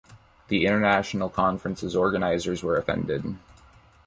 [0.47, 3.37] The international conference's organizers were offended.